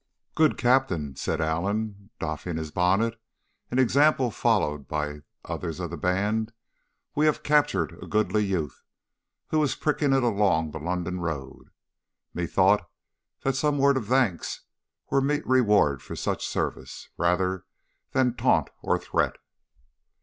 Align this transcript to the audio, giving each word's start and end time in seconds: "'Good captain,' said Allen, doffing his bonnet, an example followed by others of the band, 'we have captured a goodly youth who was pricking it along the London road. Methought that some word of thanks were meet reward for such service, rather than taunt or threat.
"'Good 0.33 0.57
captain,' 0.57 1.15
said 1.15 1.39
Allen, 1.41 2.09
doffing 2.19 2.57
his 2.57 2.71
bonnet, 2.71 3.21
an 3.69 3.77
example 3.77 4.31
followed 4.31 4.87
by 4.87 5.21
others 5.45 5.79
of 5.79 5.91
the 5.91 5.95
band, 5.95 6.53
'we 7.13 7.27
have 7.27 7.43
captured 7.43 7.95
a 8.01 8.07
goodly 8.07 8.43
youth 8.43 8.81
who 9.49 9.59
was 9.59 9.75
pricking 9.75 10.11
it 10.11 10.23
along 10.23 10.71
the 10.71 10.79
London 10.79 11.19
road. 11.19 11.69
Methought 12.33 12.89
that 13.43 13.55
some 13.55 13.77
word 13.77 13.95
of 13.95 14.07
thanks 14.07 14.61
were 15.11 15.21
meet 15.21 15.45
reward 15.45 16.01
for 16.01 16.15
such 16.15 16.47
service, 16.47 17.09
rather 17.15 17.65
than 18.11 18.33
taunt 18.35 18.71
or 18.81 18.97
threat. 18.97 19.35